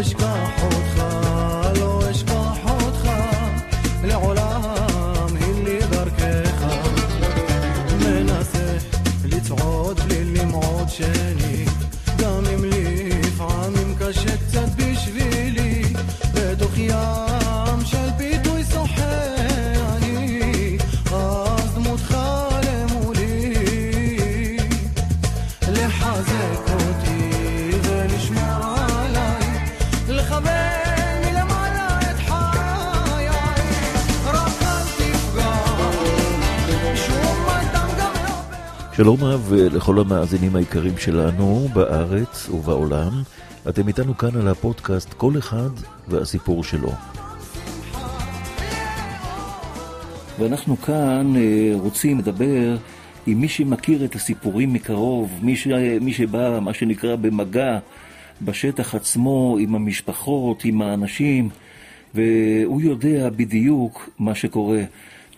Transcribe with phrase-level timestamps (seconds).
[0.00, 1.17] אשכח אותך.
[38.98, 43.10] שלום רב לכל המאזינים היקרים שלנו בארץ ובעולם.
[43.68, 45.70] אתם איתנו כאן על הפודקאסט כל אחד
[46.08, 46.92] והסיפור שלו.
[50.38, 52.76] ואנחנו כאן אה, רוצים לדבר
[53.26, 55.66] עם מי שמכיר את הסיפורים מקרוב, מי, ש...
[56.00, 57.78] מי שבא, מה שנקרא, במגע
[58.42, 61.48] בשטח עצמו, עם המשפחות, עם האנשים,
[62.14, 64.82] והוא יודע בדיוק מה שקורה.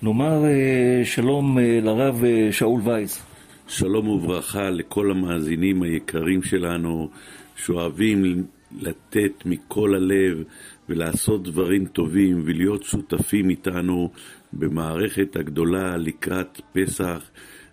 [0.02, 3.29] נאמר אה, שלום אה, לרב שאול וייס.
[3.70, 7.10] שלום וברכה לכל המאזינים היקרים שלנו,
[7.56, 8.44] שאוהבים
[8.80, 10.42] לתת מכל הלב
[10.88, 14.10] ולעשות דברים טובים ולהיות שותפים איתנו
[14.52, 17.30] במערכת הגדולה לקראת פסח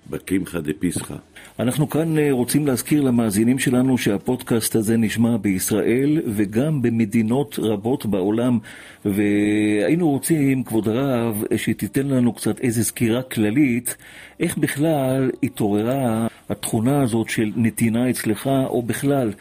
[0.09, 1.15] בקמחא דפסחא.
[1.59, 8.59] אנחנו כאן אה, רוצים להזכיר למאזינים שלנו שהפודקאסט הזה נשמע בישראל וגם במדינות רבות בעולם
[9.05, 13.97] והיינו רוצים, כבוד הרב, שתיתן לנו קצת איזו סקירה כללית
[14.39, 19.31] איך בכלל התעוררה התכונה הזאת של נתינה אצלך או בכלל.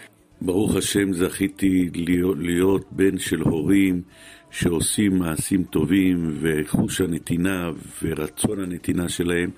[0.40, 4.02] ברוך השם זכיתי להיות, להיות בן של הורים
[4.50, 7.70] שעושים מעשים טובים וחוש הנתינה
[8.02, 9.50] ורצון הנתינה שלהם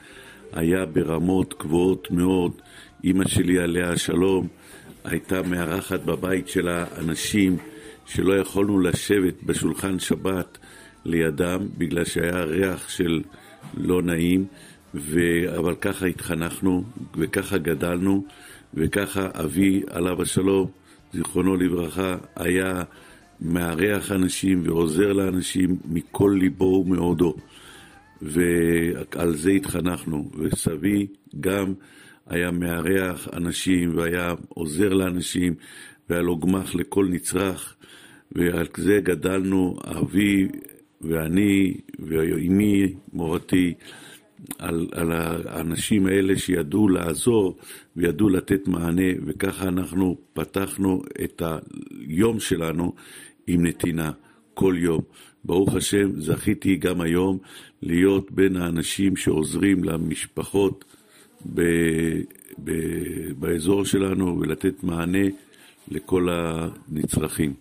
[0.53, 2.53] היה ברמות גבוהות מאוד.
[3.05, 4.49] אימא שלי עליה השלום
[5.05, 7.57] הייתה מארחת בבית שלה אנשים
[8.07, 10.59] שלא יכולנו לשבת בשולחן שבת
[11.05, 13.23] לידם בגלל שהיה ריח של
[13.77, 14.45] לא נעים,
[14.95, 15.21] ו...
[15.59, 16.85] אבל ככה התחנכנו
[17.17, 18.25] וככה גדלנו
[18.75, 20.71] וככה אבי עליו השלום,
[21.13, 22.83] זיכרונו לברכה, היה
[23.41, 27.35] מארח אנשים ועוזר לאנשים מכל ליבו ומאודו.
[28.23, 31.06] ועל זה התחנכנו, וסבי
[31.41, 31.75] גם
[32.27, 35.55] היה מארח אנשים והיה עוזר לאנשים
[36.11, 37.75] והיה לו גמח לכל נצרך.
[38.33, 40.49] ועל זה גדלנו אבי
[41.01, 43.75] ואני ואימי, מורתי,
[44.59, 47.56] על, על האנשים האלה שידעו לעזור
[47.97, 49.12] וידעו לתת מענה.
[49.27, 51.43] וככה אנחנו פתחנו את
[52.09, 52.93] היום שלנו
[53.47, 54.11] עם נתינה
[54.55, 55.00] כל יום.
[55.45, 57.39] ברוך השם, זכיתי גם היום
[57.83, 60.84] להיות בין האנשים שעוזרים למשפחות
[61.55, 61.62] ב,
[62.65, 62.72] ב,
[63.39, 65.27] באזור שלנו ולתת מענה
[65.88, 67.55] לכל הנצרכים.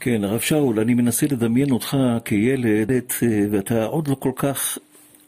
[0.00, 2.98] כן, הרב שאול, אני מנסה לדמיין אותך כילד, אה,
[3.50, 4.78] ואתה עוד לא כל כך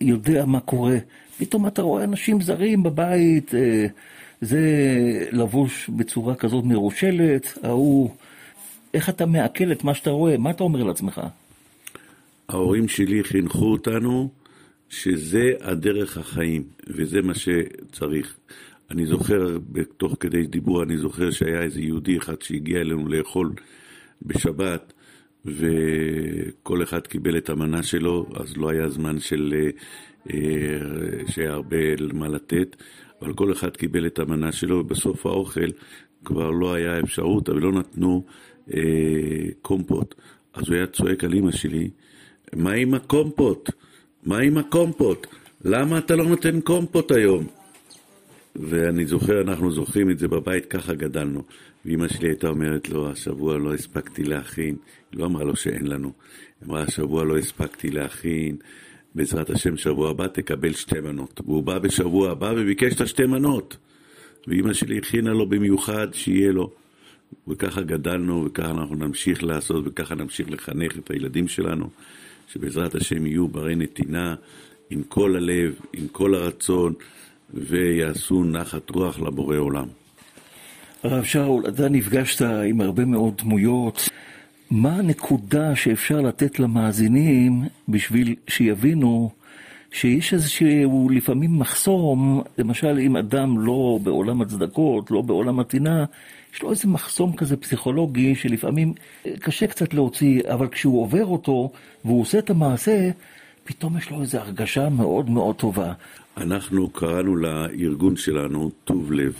[0.01, 0.97] יודע מה קורה.
[1.39, 3.87] פתאום אתה רואה אנשים זרים בבית, אה,
[4.41, 4.61] זה
[5.33, 8.11] לבוש בצורה כזאת מרושלת, ההוא...
[8.95, 10.37] איך אתה מעכל את מה שאתה רואה?
[10.37, 11.21] מה אתה אומר לעצמך?
[12.49, 14.31] ההורים שלי חינכו אותנו
[14.89, 18.37] שזה הדרך החיים, וזה מה שצריך.
[18.91, 19.59] אני זוכר,
[19.97, 23.53] תוך כדי דיבור, אני זוכר שהיה איזה יהודי אחד שהגיע אלינו לאכול
[24.23, 24.93] בשבת,
[25.45, 29.55] וכל אחד קיבל את המנה שלו, אז לא היה זמן של...
[29.55, 30.37] אה,
[31.27, 31.77] שהיה הרבה
[32.13, 32.77] מה לתת,
[33.23, 35.71] אבל כל אחד קיבל את המנה שלו, ובסוף האוכל
[36.25, 38.25] כבר לא היה אפשרות, אבל לא נתנו
[38.75, 38.81] אה,
[39.63, 40.15] קומפוט.
[40.55, 41.91] אז הוא היה צועק על אמא שלי,
[42.57, 43.71] מה עם הקומפוט?
[44.27, 45.27] מה עם הקומפוט?
[45.65, 47.47] למה אתה לא נותן קומפוט היום?
[48.57, 51.43] ואני זוכר, אנחנו זוכרים את זה בבית, ככה גדלנו.
[51.85, 54.77] ואימא שלי הייתה אומרת לו, השבוע לא הספקתי להכין.
[55.13, 56.13] היא לא אמרה לו שאין לנו.
[56.61, 58.57] היא אמרה, השבוע לא הספקתי להכין,
[59.15, 61.41] בעזרת השם, שבוע הבא תקבל שתי מנות.
[61.45, 63.77] והוא בא בשבוע הבא וביקש את השתי מנות.
[64.47, 66.71] ואימא שלי הכינה לו במיוחד שיהיה לו.
[67.49, 71.91] וככה גדלנו, וככה אנחנו נמשיך לעשות, וככה נמשיך לחנך את הילדים שלנו,
[72.53, 74.35] שבעזרת השם יהיו ברי נתינה
[74.91, 76.95] עם כל הלב, עם כל הרצון,
[77.55, 79.87] ויעשו נחת רוח לבורא עולם.
[81.03, 84.09] הרב שאול, אתה נפגשת עם הרבה מאוד דמויות.
[84.71, 89.31] מה הנקודה שאפשר לתת למאזינים בשביל שיבינו
[89.93, 96.05] שיש איזשהו לפעמים מחסום, למשל אם אדם לא בעולם הצדקות, לא בעולם הטינה,
[96.59, 98.95] יש לו איזה מחסום כזה פסיכולוגי שלפעמים
[99.41, 101.73] קשה קצת להוציא, אבל כשהוא עובר אותו
[102.05, 103.11] והוא עושה את המעשה,
[103.65, 105.93] פתאום יש לו איזו הרגשה מאוד מאוד טובה.
[106.37, 109.35] אנחנו קראנו לארגון שלנו טוב לב,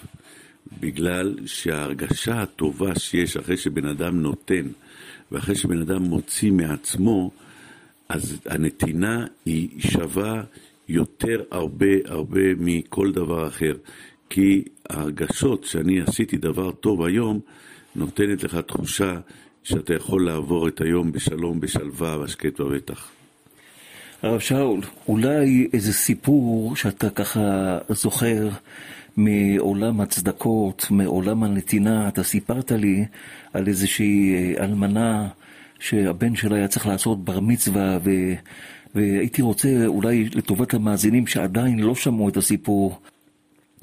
[0.81, 4.67] בגלל שההרגשה הטובה שיש אחרי שבן אדם נותן,
[5.33, 7.31] ואחרי שבן אדם מוציא מעצמו,
[8.09, 10.43] אז הנתינה היא שווה
[10.89, 13.75] יותר הרבה הרבה מכל דבר אחר.
[14.31, 17.41] כי ההרגשות שאני עשיתי דבר טוב היום,
[17.97, 19.15] נותנת לך תחושה
[19.63, 23.11] שאתה יכול לעבור את היום בשלום, בשלווה, בשקט ובטח.
[24.23, 28.49] הרב שאול, אולי איזה סיפור שאתה ככה זוכר
[29.17, 33.05] מעולם הצדקות, מעולם הנתינה, אתה סיפרת לי
[33.53, 35.29] על איזושהי אה, אלמנה
[35.81, 38.11] שהבן שלה היה צריך לעשות בר מצווה ו...
[38.95, 43.01] והייתי רוצה אולי לטובת המאזינים שעדיין לא שמעו את הסיפור,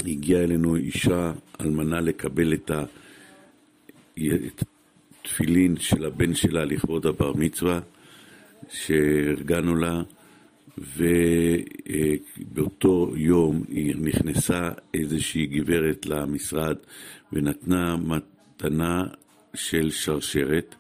[0.06, 1.32] הגיעה אלינו אישה
[1.62, 2.72] אלמנה לקבל את
[5.22, 7.80] התפילין של הבן שלה לכבוד הבר מצווה
[8.70, 10.02] שארגנו לה,
[12.48, 13.64] ובאותו יום
[13.96, 16.76] נכנסה איזושהי גברת למשרד
[17.34, 19.04] ונתנה מתנה
[19.54, 20.76] של שרשרת,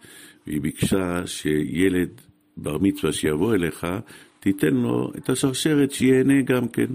[0.47, 2.09] והיא ביקשה שילד
[2.57, 3.87] בר מצווה שיבוא אליך,
[4.39, 6.87] תיתן לו את השרשרת שיהנה גם כן.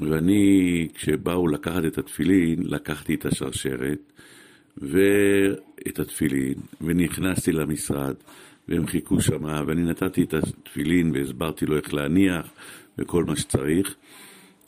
[0.00, 4.12] ואני, כשבאו לקחת את התפילין, לקחתי את השרשרת
[4.76, 8.14] ואת התפילין, ונכנסתי למשרד,
[8.68, 12.46] והם חיכו שמה, ואני נתתי את התפילין והסברתי לו איך להניח
[12.98, 13.94] וכל מה שצריך,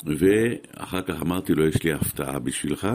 [0.05, 2.89] ואחר כך אמרתי לו, יש לי הפתעה בשבילך,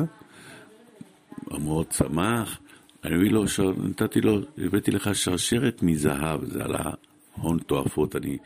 [1.45, 2.59] הוא מאוד שמח,
[3.03, 3.43] אני מביא לו.
[3.83, 6.91] נתתי לו, הבאתי לך שרשרת מזהב, זה עלה
[7.35, 8.37] הון תועפות, אני,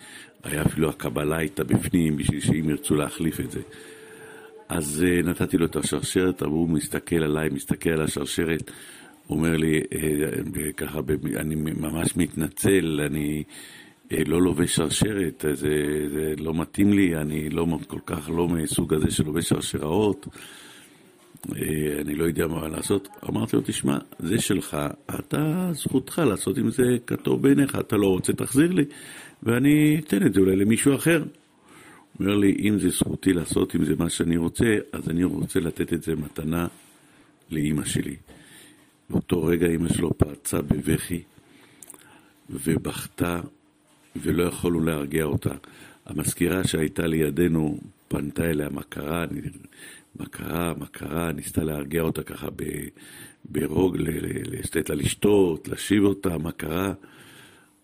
[0.43, 3.61] היה אפילו הקבלה הייתה בפנים בשביל שאם ירצו להחליף את זה.
[4.69, 8.71] אז uh, נתתי לו את השרשרת, והוא מסתכל עליי, מסתכל על השרשרת,
[9.29, 10.99] אומר לי, uh, ככה,
[11.35, 13.43] אני ממש מתנצל, אני
[14.11, 19.11] לא לובש שרשרת, זה, זה לא מתאים לי, אני לא כל כך לא מסוג הזה
[19.11, 20.27] שלובש שרשראות.
[22.01, 23.07] אני לא יודע מה לעשות.
[23.29, 24.77] אמרתי לו, תשמע, זה שלך,
[25.19, 28.85] אתה, זכותך לעשות עם זה כתוב בעיניך, אתה לא רוצה, תחזיר לי,
[29.43, 31.23] ואני אתן את זה אולי למישהו אחר.
[31.23, 35.59] הוא אומר לי, אם זה זכותי לעשות עם זה מה שאני רוצה, אז אני רוצה
[35.59, 36.67] לתת את זה מתנה
[37.51, 38.15] לאימא שלי.
[39.09, 41.21] באותו רגע אימא שלו פרצה בבכי
[42.49, 43.41] ובכתה
[44.15, 45.53] ולא יכולנו להרגיע אותה.
[46.05, 49.25] המזכירה שהייתה לידינו פנתה אליה, מה קרה?
[50.15, 50.73] מה קרה?
[50.77, 51.31] מה קרה?
[51.31, 52.47] ניסתה להרגיע אותה ככה
[53.45, 56.93] ברוג, לתת לה לשתות, להשיב אותה, מה קרה?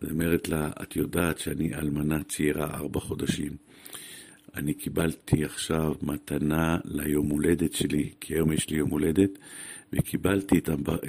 [0.01, 3.51] היא אומרת לה, את יודעת שאני אלמנה צעירה ארבע חודשים.
[4.55, 9.29] אני קיבלתי עכשיו מתנה ליום הולדת שלי, כי היום יש לי יום הולדת,
[9.93, 10.59] וקיבלתי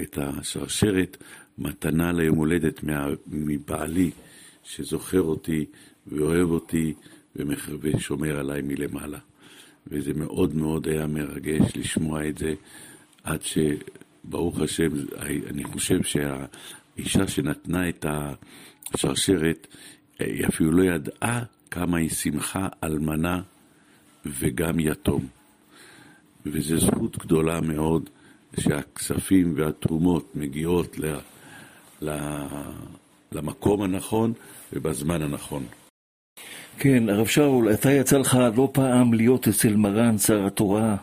[0.02, 1.16] את השרשרת
[1.58, 2.80] מתנה ליום הולדת
[3.26, 4.10] מבעלי,
[4.64, 5.64] שזוכר אותי
[6.06, 6.94] ואוהב אותי
[7.80, 9.18] ושומר עליי מלמעלה.
[9.86, 12.54] וזה מאוד מאוד היה מרגש לשמוע את זה,
[13.24, 14.88] עד שברוך השם,
[15.50, 18.06] אני חושב שהאישה שנתנה את
[18.94, 19.66] השרשרת,
[20.18, 23.42] היא אפילו לא ידעה כמה היא שמחה אלמנה
[24.26, 25.26] וגם יתום.
[26.46, 28.10] וזו זכות גדולה מאוד
[28.60, 31.16] שהכספים והתרומות מגיעות ל,
[32.02, 32.10] ל,
[33.32, 34.32] למקום הנכון
[34.72, 35.66] ובזמן הנכון.
[36.78, 40.96] כן, הרב שאול, אתה יצא לך לא פעם להיות אצל מרן שר התורה,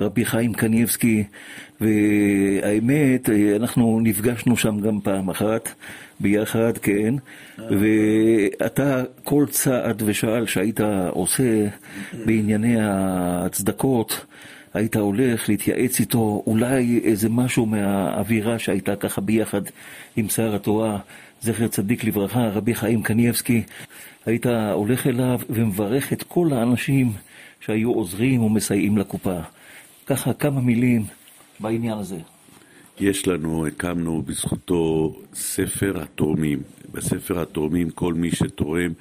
[0.00, 1.24] רבי חיים קניבסקי,
[1.80, 5.68] והאמת, אנחנו נפגשנו שם גם פעם אחת,
[6.20, 7.14] ביחד, כן,
[7.58, 10.80] ואתה כל צעד ושאל שהיית
[11.10, 11.66] עושה
[12.24, 14.26] בענייני הצדקות,
[14.74, 19.62] היית הולך להתייעץ איתו, אולי איזה משהו מהאווירה שהייתה ככה ביחד
[20.16, 20.98] עם שר התורה,
[21.42, 23.62] זכר צדיק לברכה, רבי חיים קניבסקי,
[24.26, 27.12] היית הולך אליו ומברך את כל האנשים
[27.60, 29.40] שהיו עוזרים ומסייעים לקופה.
[30.06, 31.04] ככה כמה מילים
[31.60, 32.18] בעניין הזה.
[33.00, 36.62] יש לנו, הקמנו בזכותו ספר התורמים.
[36.92, 38.92] בספר התורמים כל מי שתורם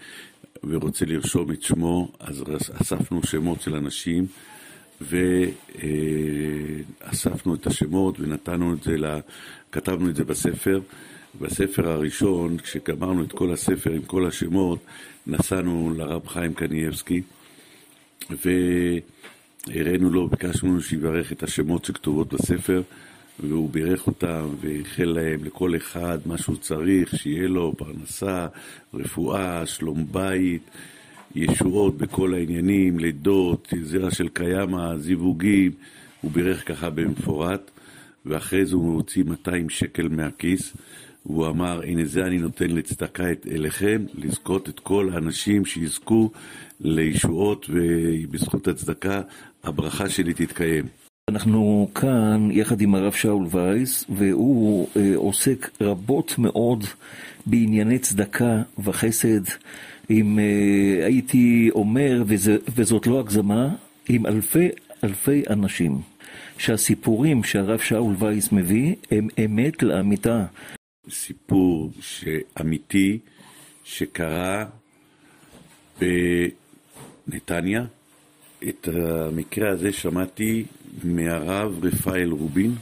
[0.64, 2.44] ורוצה לרשום את שמו, אז
[2.82, 4.26] אספנו שמות של אנשים
[7.02, 8.96] ואספנו את השמות ונתנו את זה,
[9.72, 10.80] כתבנו את זה בספר.
[11.42, 14.80] בספר הראשון, כשגמרנו את כל הספר עם כל השמות,
[15.28, 17.22] נסענו לרב חיים קניאבסקי
[18.30, 22.82] והראינו לו, ביקשנו ממנו שיברך את השמות שכתובות בספר
[23.40, 28.48] והוא בירך אותם ואיחל להם לכל אחד מה שהוא צריך, שיהיה לו פרנסה,
[28.94, 30.62] רפואה, שלום בית,
[31.36, 35.72] ישועות בכל העניינים, לידות, זרע של קיימא, זיווגים,
[36.22, 37.72] הוא בירך ככה במפורט
[38.26, 40.74] ואחרי זה הוא הוציא 200 שקל מהכיס
[41.26, 46.32] והוא אמר, הנה זה אני נותן לצדקה אליכם, לזכות את כל האנשים שיזכו
[46.82, 49.22] לישועות ובזכות הצדקה
[49.64, 50.86] הברכה שלי תתקיים.
[51.30, 56.84] אנחנו כאן יחד עם הרב שאול וייס, והוא אה, עוסק רבות מאוד
[57.46, 59.42] בענייני צדקה וחסד,
[60.10, 63.70] עם, אה, הייתי אומר, וזה, וזאת לא הגזמה,
[64.10, 64.70] עם אלפי
[65.04, 66.02] אלפי אנשים.
[66.58, 70.46] שהסיפורים שהרב שאול וייס מביא הם אמת לאמיתה.
[71.10, 73.20] סיפור שאמיתי
[73.84, 74.66] שקרה
[77.28, 77.86] בנתניה.
[78.70, 80.66] את המקרה הזה שמעתי
[81.04, 82.76] מהרב רפאל רובין,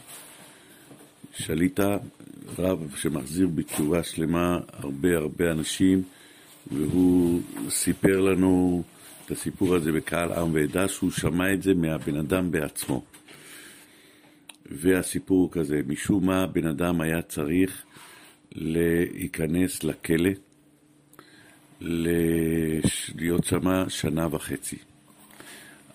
[1.33, 1.97] שליטה,
[2.57, 6.03] רב שמחזיר בתשובה שלמה הרבה הרבה אנשים,
[6.71, 8.83] והוא סיפר לנו
[9.25, 13.03] את הסיפור הזה בקהל עם ועדה, שהוא שמע את זה מהבן אדם בעצמו.
[14.65, 17.83] והסיפור הוא כזה, משום מה בן אדם היה צריך
[18.55, 20.29] להיכנס לכלא,
[21.81, 24.77] להיות שמה שנה וחצי.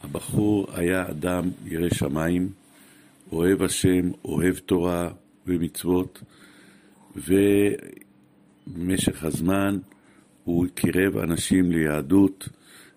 [0.03, 2.49] הבחור היה אדם ירא שמיים,
[3.33, 5.11] אוהב השם, אוהב תורה
[5.47, 6.23] ומצוות,
[7.17, 9.79] ובמשך הזמן
[10.45, 12.49] הוא קירב אנשים ליהדות,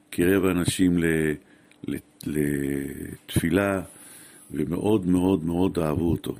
[0.09, 0.97] קירב אנשים
[2.25, 3.81] לתפילה,
[4.51, 6.35] ומאוד מאוד מאוד אהבו אותו.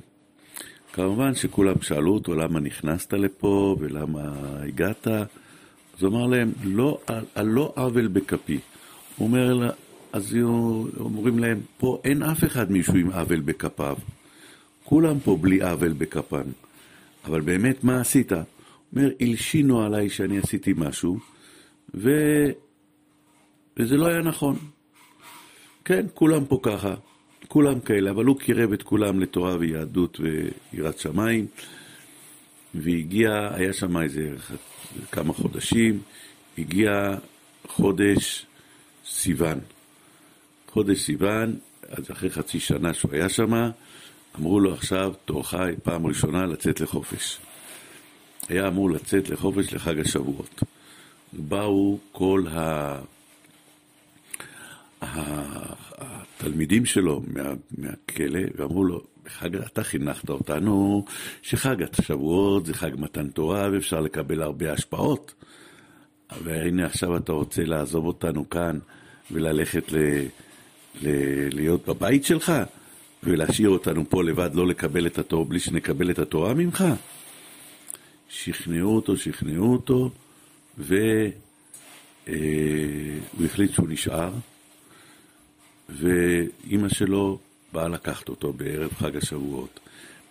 [0.94, 4.32] כמובן שכולם שאלו אותו למה נכנסת לפה ולמה
[4.62, 7.00] הגעת, אז הוא אמר להם, לא,
[7.34, 8.60] על לא עוול בכפי.
[9.16, 9.70] הוא אומר,
[10.12, 10.36] אז
[11.00, 13.96] אומרים להם, פה אין אף אחד מישהו עם עוול בכפיו.
[14.84, 16.46] כולם פה בלי עוול בכפם.
[17.24, 18.32] אבל באמת, מה עשית?
[18.32, 18.42] הוא
[18.96, 21.18] אומר, הלשינו עליי שאני עשיתי משהו,
[21.94, 22.10] ו...
[23.76, 24.56] וזה לא היה נכון.
[25.84, 26.94] כן, כולם פה ככה.
[27.48, 30.20] כולם כאלה, אבל הוא קירב את כולם לתורה ויהדות
[30.72, 31.46] ויראת שמיים,
[32.74, 34.34] והגיע, היה שם איזה
[35.12, 36.00] כמה חודשים,
[36.58, 37.14] הגיע
[37.66, 38.46] חודש
[39.06, 39.58] סיוון.
[40.68, 41.56] חודש סיוון,
[41.88, 43.52] אז אחרי חצי שנה שהוא היה שם,
[44.38, 47.38] אמרו לו עכשיו, תורך פעם ראשונה לצאת לחופש.
[48.48, 50.62] היה אמור לצאת לחופש לחג השבועות.
[51.32, 53.00] באו כל ה...
[56.46, 61.04] התלמידים שלו מה, מהכלא ואמרו לו, בחג, אתה חינכת אותנו
[61.42, 65.34] שחג השבועות זה חג מתן תורה ואפשר לקבל הרבה השפעות.
[66.42, 68.78] והנה עכשיו אתה רוצה לעזוב אותנו כאן
[69.30, 69.96] וללכת ל,
[71.02, 71.08] ל,
[71.54, 72.52] להיות בבית שלך
[73.22, 76.84] ולהשאיר אותנו פה לבד, לא לקבל את התורה, בלי שנקבל את התורה ממך?
[78.28, 80.10] שכנעו אותו, שכנעו אותו,
[80.78, 80.98] והוא
[82.28, 84.30] אה, החליט שהוא נשאר.
[85.88, 87.38] ואימא שלו
[87.72, 89.80] באה לקחת אותו בערב חג השבועות,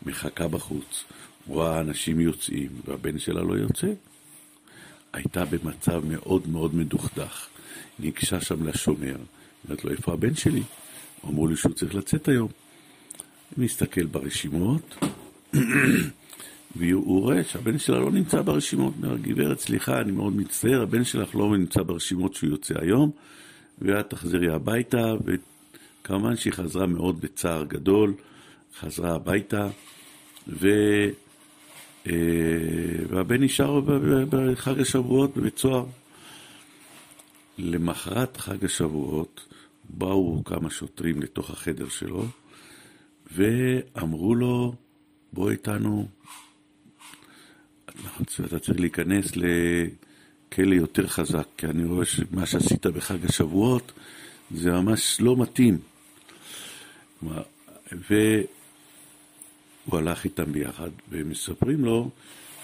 [0.06, 1.04] מחכה בחוץ,
[1.48, 3.88] רואה אנשים יוצאים, והבן שלה לא יוצא.
[5.14, 7.48] הייתה במצב מאוד מאוד מדוכדך.
[8.00, 9.16] ניגשה שם לשומר,
[9.66, 10.64] אומרת לו, איפה הבן שלי?
[11.26, 12.48] אמרו לי שהוא צריך לצאת היום.
[13.58, 14.96] מסתכל ברשימות,
[16.76, 18.94] והוא רואה שהבן שלה לא נמצא ברשימות.
[19.04, 23.12] אומר, גברת, סליחה, אני מאוד מצטער, הבן שלך לא נמצא ברשימות שהוא יוצא היום.
[23.82, 28.14] ואת תחזרי הביתה, וכמובן שהיא חזרה מאוד בצער גדול,
[28.80, 29.68] חזרה הביתה,
[30.48, 30.68] ו...
[32.08, 32.14] אה,
[33.10, 33.82] והבן נשאר
[34.30, 35.86] בחג השבועות בבית סוהר.
[37.58, 39.48] למחרת חג השבועות
[39.90, 42.26] באו כמה שוטרים לתוך החדר שלו
[43.32, 44.76] ואמרו לו,
[45.34, 46.08] בוא איתנו,
[48.46, 49.32] אתה צריך להיכנס
[50.54, 53.92] כלא יותר חזק, כי אני רואה שמה שעשית בחג השבועות
[54.52, 55.78] זה ממש לא מתאים.
[57.92, 58.48] והוא
[59.92, 62.10] הלך איתם ביחד, והם מספרים לו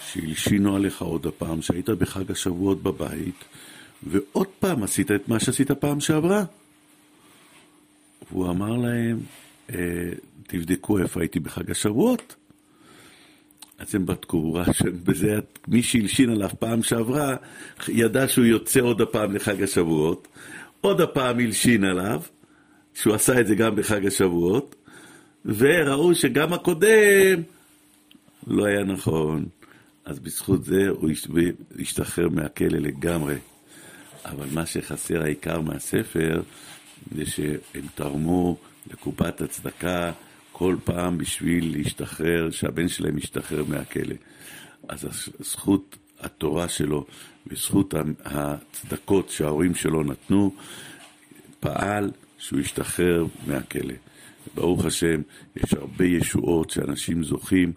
[0.06, 3.44] שהלשינו עליך עוד הפעם, שהיית בחג השבועות בבית,
[4.02, 6.44] ועוד פעם עשית את מה שעשית פעם שעברה.
[8.30, 9.20] והוא אמר להם,
[9.70, 9.76] אה,
[10.46, 12.34] תבדקו איפה הייתי בחג השבועות.
[14.26, 17.36] הוא ראה שבזה מי שהלשין עליו פעם שעברה,
[17.88, 20.28] ידע שהוא יוצא עוד הפעם לחג השבועות,
[20.80, 22.22] עוד הפעם הלשין עליו,
[22.94, 24.76] שהוא עשה את זה גם בחג השבועות,
[25.44, 27.42] וראו שגם הקודם
[28.46, 29.46] לא היה נכון.
[30.04, 31.10] אז בזכות זה הוא
[31.78, 33.34] השתחרר מהכלא לגמרי.
[34.24, 36.42] אבל מה שחסר העיקר מהספר,
[37.16, 38.56] זה שהם תרמו
[38.90, 40.12] לקופת הצדקה
[40.60, 44.14] כל פעם בשביל להשתחרר, שהבן שלהם ישתחרר מהכלא.
[44.88, 47.06] אז זכות התורה שלו
[47.46, 50.54] וזכות הצדקות שההורים שלו נתנו,
[51.60, 53.94] פעל שהוא ישתחרר מהכלא.
[54.54, 55.20] ברוך השם,
[55.56, 57.72] יש הרבה ישועות שאנשים זוכים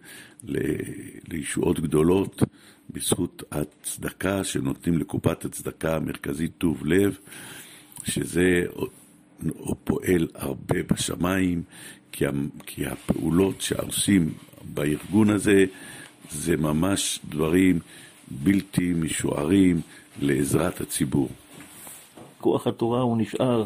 [1.28, 2.44] לישועות גדולות
[2.90, 7.18] בזכות הצדקה שנותנים לקופת הצדקה המרכזית טוב לב,
[8.04, 8.64] שזה
[9.84, 11.64] פועל הרבה בשמיים,
[12.66, 14.30] כי, הפעולות שעושים
[14.74, 15.66] בארגון הזה
[16.32, 17.80] זה ממש דברים
[18.32, 19.82] בלתי משוערים
[20.22, 21.30] לעזרת הציבור.
[22.42, 23.66] כוח התורה הוא נשאר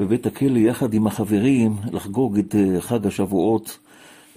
[0.00, 3.78] בבית הכלא יחד עם החברים לחגוג את אה, חג השבועות,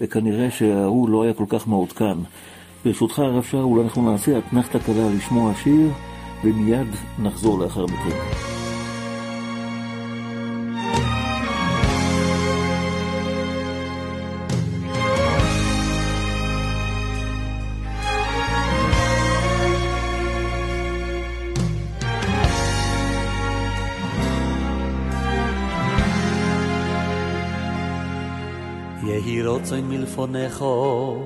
[0.00, 2.18] וכנראה שההוא לא היה כל כך מעודכן.
[2.84, 5.90] ברשותך הרב שאול, אנחנו נעשה אתנחתא קלה לשמוע שיר,
[6.44, 8.47] ומיד נחזור לאחר מכן.
[29.08, 31.22] יהי רוצן מלפונךו,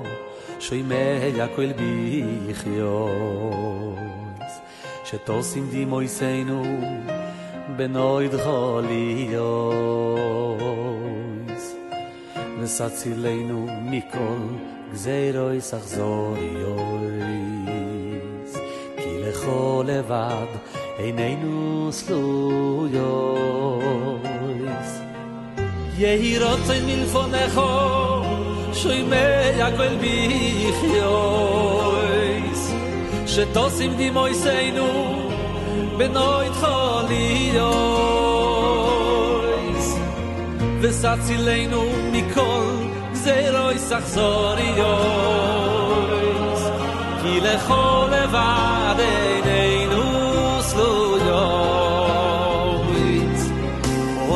[0.59, 3.13] שוימי הכל ביחיוס,
[5.05, 6.63] שתוסים דימויסנו
[7.75, 9.35] בנויד חוליוס,
[12.59, 14.37] וסצילנו מכל
[14.91, 16.93] גזירויס אכזוריוס,
[18.97, 20.47] כי לכל לבד
[20.99, 23.03] איננו סלויוס.
[25.97, 28.23] יהי רוצן מלפונךו,
[28.73, 31.01] שוימי הכל ביחיוס,
[33.27, 35.29] שתוסים דימויסנו
[35.97, 37.57] בנויד חוליוס,
[40.81, 42.63] וסצילנו מכל
[43.11, 44.83] גזירויס אכזוריוס,
[47.21, 49.42] כי לכל לבד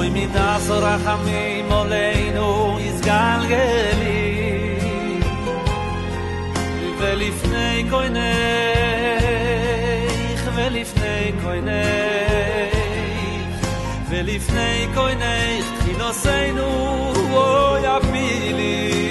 [0.08, 2.50] oy mit das rachamim moleinu
[2.88, 4.24] iz galgeli
[7.00, 8.32] vel ifnei koine
[10.34, 11.84] ich vel ifnei koine
[14.10, 14.30] vel
[14.96, 16.70] koine ich nosenu
[17.44, 19.07] oy apili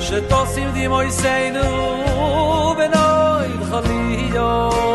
[0.00, 1.60] שטוסים דימוי סיינו
[2.74, 4.90] בנוי חליוס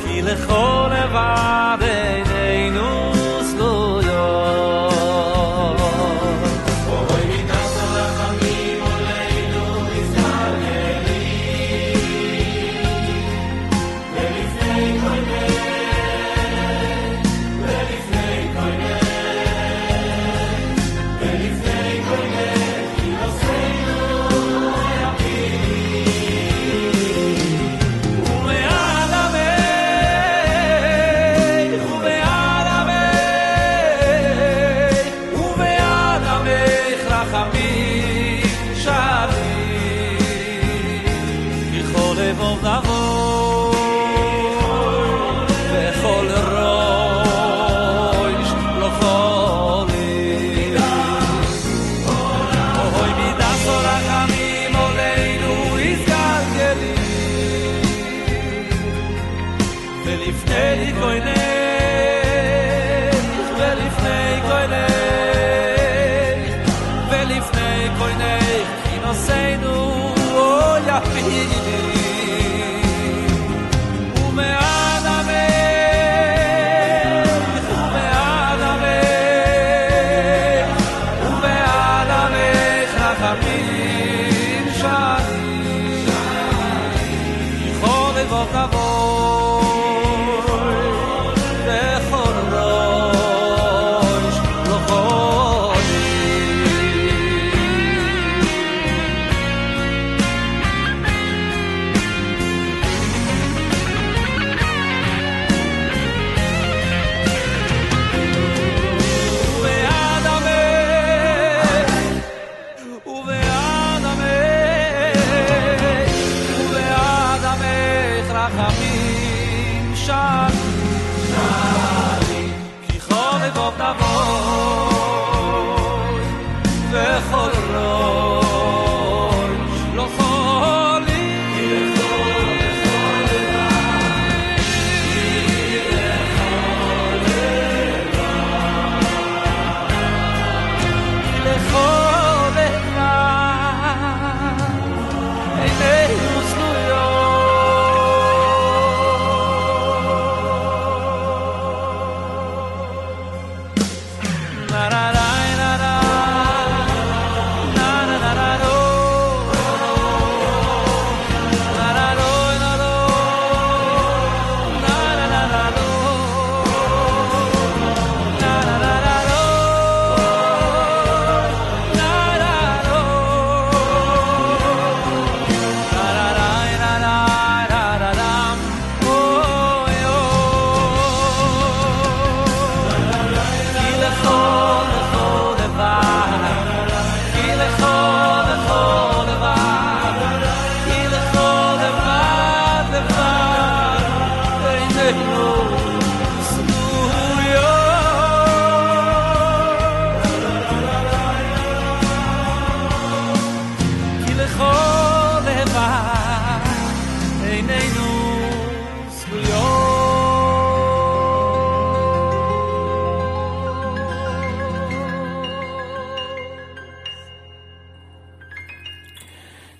[0.03, 2.26] כי לכל לבדנו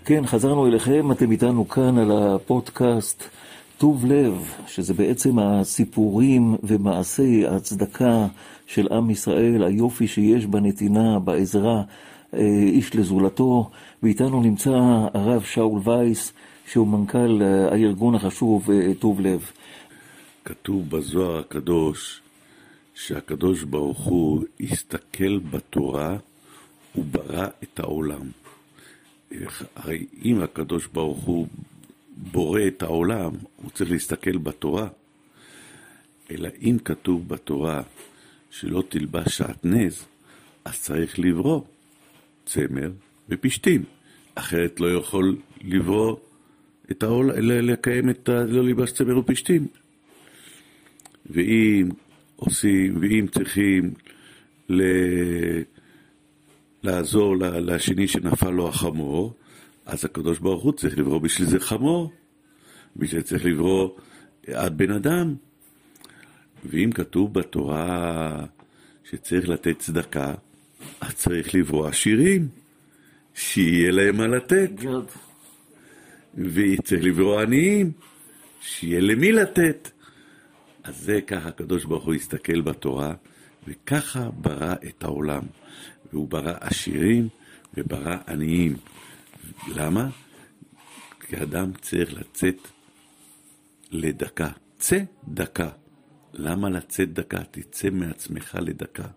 [0.08, 3.24] כן, חזרנו אליכם, אתם איתנו כאן על הפודקאסט
[3.78, 8.28] טוב לב, שזה בעצם הסיפורים ומעשי הצדקה
[8.68, 11.84] של עם ישראל, היופי שיש בנתינה, בעזרה,
[12.34, 13.70] אה, איש לזולתו,
[14.04, 14.70] ואיתנו נמצא
[15.14, 16.34] הרב שאול וייס,
[16.68, 19.52] שהוא מנכ"ל אה, הארגון החשוב אה, טוב לב.
[20.46, 22.22] כתוב בזוהר הקדוש
[22.94, 26.18] שהקדוש ברוך הוא הסתכל בתורה
[26.96, 28.47] וברא את העולם.
[29.76, 31.48] הרי אם הקדוש ברוך הוא
[32.18, 34.88] בורא את העולם, הוא צריך להסתכל בתורה.
[36.32, 37.82] אלא אם כתוב בתורה
[38.52, 40.06] שלא תלבש שעטנז,
[40.66, 41.62] אז צריך לברוא
[42.46, 42.92] צמר
[43.30, 43.84] ופשתים.
[44.36, 46.16] אחרת לא יכול לברוא
[46.92, 48.44] את העולם, לקיים את ה...
[48.44, 49.68] לא ללבש צמר ופשתים.
[51.30, 51.90] ואם
[52.36, 53.94] עושים, ואם צריכים
[54.70, 54.82] ל...
[56.84, 59.34] לעזור לשני שנפל לו החמור,
[59.86, 62.12] אז הקדוש ברוך הוא צריך לברוא בשביל זה חמור,
[62.96, 63.90] בשביל זה צריך לברוא
[64.54, 65.36] עד בן אדם.
[66.66, 68.46] ואם כתוב בתורה
[69.04, 70.34] שצריך לתת צדקה,
[71.02, 72.48] אז צריך לברוא עשירים,
[73.34, 74.70] שיהיה להם מה לתת.
[76.38, 77.92] וצריך לברוא עניים,
[78.62, 79.92] שיהיה למי לתת.
[80.84, 83.14] אז זה ככה הקדוש ברוך הוא הסתכל בתורה,
[83.68, 85.44] וככה ברא את העולם.
[86.18, 87.28] והוא ברא עשירים
[87.74, 88.78] וברא עניים.
[89.76, 90.10] למה?
[91.20, 92.58] כי אדם צריך לצאת
[93.92, 94.50] לדקה.
[94.80, 95.70] צא דקה.
[96.34, 97.44] למה לצאת דקה?
[97.52, 99.08] תצא מעצמך לדקה,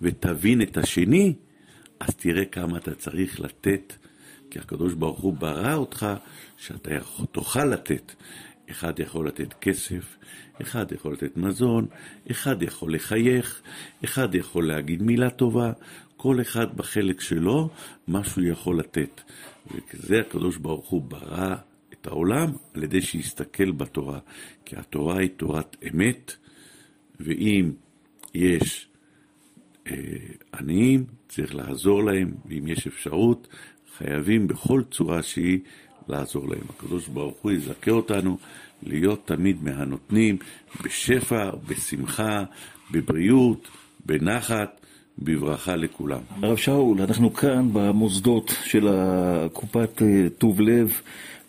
[0.00, 1.34] ותבין את השני,
[2.00, 3.92] אז תראה כמה אתה צריך לתת,
[4.50, 6.06] כי הקדוש ברוך הוא ברא אותך
[6.56, 8.12] שאתה יכול, תוכל לתת.
[8.70, 10.16] אחד יכול לתת כסף,
[10.62, 11.86] אחד יכול לתת מזון,
[12.30, 13.62] אחד יכול לחייך,
[14.04, 15.72] אחד יכול להגיד מילה טובה,
[16.16, 17.68] כל אחד בחלק שלו,
[18.08, 19.20] מה שהוא יכול לתת.
[19.94, 21.54] וזה הקדוש ברוך הוא ברא
[21.92, 24.18] את העולם על ידי שיסתכל בתורה,
[24.64, 26.36] כי התורה היא תורת אמת,
[27.20, 27.72] ואם
[28.34, 28.88] יש
[29.86, 29.92] אה,
[30.58, 33.48] עניים, צריך לעזור להם, ואם יש אפשרות,
[33.96, 35.58] חייבים בכל צורה שהיא
[36.08, 36.64] לעזור להם.
[36.70, 38.38] הקדוש ברוך הוא יזכה אותנו
[38.82, 40.38] להיות תמיד מהנותנים,
[40.84, 42.44] בשפע, בשמחה,
[42.90, 43.68] בבריאות,
[44.06, 44.85] בנחת,
[45.18, 46.20] בברכה לכולם.
[46.42, 48.88] הרב שאול, אנחנו כאן במוסדות של
[49.52, 51.00] קופת אה, טוב לב,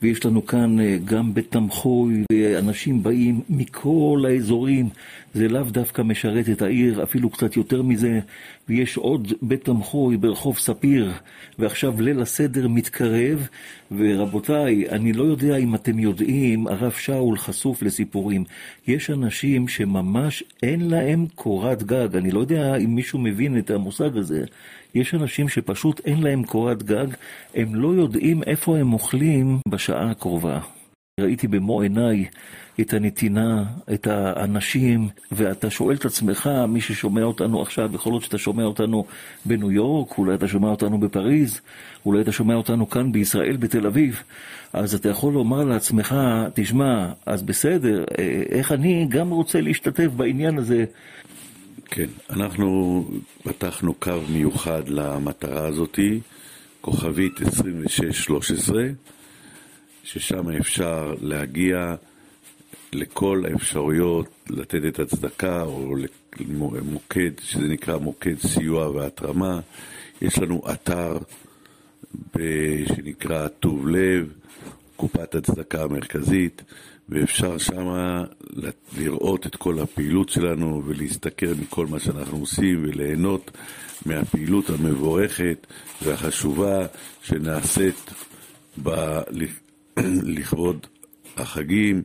[0.01, 4.89] ויש לנו כאן אה, גם בתמחוי, ואנשים באים מכל האזורים,
[5.33, 8.19] זה לאו דווקא משרת את העיר, אפילו קצת יותר מזה,
[8.69, 11.11] ויש עוד בית תמחוי ברחוב ספיר,
[11.59, 13.47] ועכשיו ליל הסדר מתקרב,
[13.91, 18.43] ורבותיי, אני לא יודע אם אתם יודעים, הרב שאול חשוף לסיפורים.
[18.87, 24.17] יש אנשים שממש אין להם קורת גג, אני לא יודע אם מישהו מבין את המושג
[24.17, 24.45] הזה.
[24.95, 27.07] יש אנשים שפשוט אין להם קורת גג,
[27.55, 30.76] הם לא יודעים איפה הם אוכלים בשעה הקרובה.
[31.19, 32.25] ראיתי במו עיניי
[32.82, 38.38] את הנתינה, את האנשים, ואתה שואל את עצמך, מי ששומע אותנו עכשיו, יכול להיות שאתה
[38.38, 39.06] שומע אותנו
[39.45, 41.62] בניו יורק, אולי אתה שומע אותנו בפריז,
[42.06, 44.23] אולי אתה שומע אותנו כאן בישראל, בתל אביב,
[44.73, 46.15] אז אתה יכול לומר לעצמך,
[46.53, 50.86] תשמע, אז בסדר, אה, איך אני גם רוצה להשתתף בעניין הזה?
[51.86, 53.06] כן, אנחנו
[53.43, 56.19] פתחנו קו מיוחד למטרה הזאתי,
[56.82, 58.84] כוכבית 2613,
[60.07, 61.95] ששם אפשר להגיע
[62.93, 65.95] לכל האפשרויות לתת את הצדקה, או
[66.39, 69.59] למוקד, שזה נקרא מוקד סיוע והתרמה.
[70.21, 71.17] יש לנו אתר
[72.95, 74.33] שנקרא טוב לב,
[74.95, 76.61] קופת הצדקה המרכזית,
[77.09, 77.87] ואפשר שם
[78.97, 83.51] לראות את כל הפעילות שלנו ולהסתכל מכל מה שאנחנו עושים וליהנות
[84.05, 85.67] מהפעילות המבורכת
[86.01, 86.85] והחשובה
[87.23, 88.13] שנעשית
[88.83, 88.89] ב...
[90.23, 90.88] לכבוד
[91.38, 92.03] החגים,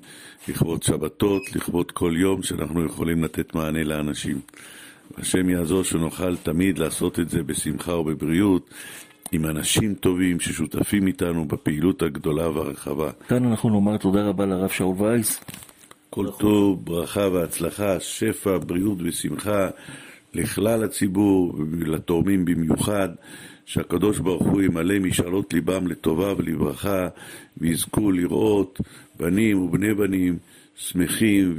[0.48, 4.40] לכבוד שבתות, לכבוד כל יום שאנחנו יכולים לתת מענה לאנשים.
[5.18, 8.70] השם יעזור שנוכל תמיד לעשות את זה בשמחה ובבריאות,
[9.32, 13.10] עם אנשים טובים ששותפים איתנו בפעילות הגדולה והרחבה.
[13.28, 15.40] כאן אנחנו נאמר תודה רבה לרב שאול וייס.
[16.10, 19.68] כל טוב, ברכה והצלחה, שפע, בריאות ושמחה
[20.34, 23.08] לכלל הציבור ולתורמים במיוחד,
[23.66, 27.08] שהקדוש ברוך הוא ימלא משאלות ליבם לטובה ולברכה,
[27.56, 28.80] ויזכו לראות
[29.20, 30.38] בנים ובני בנים
[30.76, 31.54] שמחים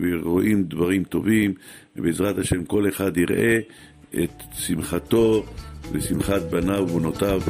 [0.00, 1.54] ורואים דברים טובים,
[1.96, 3.58] ובעזרת השם כל אחד יראה
[4.24, 5.44] את שמחתו
[5.92, 7.40] ושמחת בניו ובנותיו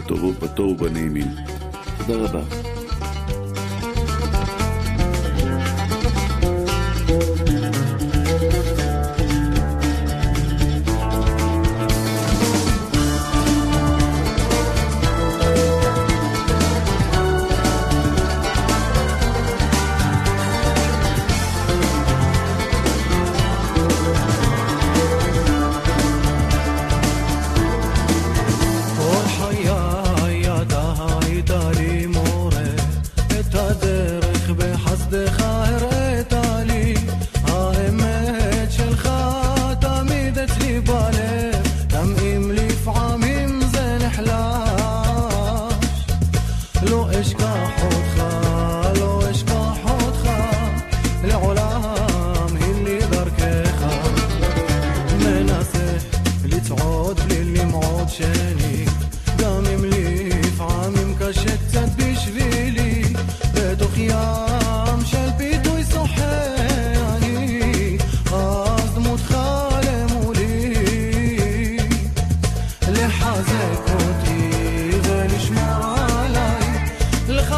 [0.42, 1.26] בתוהו ובנעימים.
[1.98, 2.87] תודה רבה.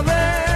[0.03, 0.50] saber.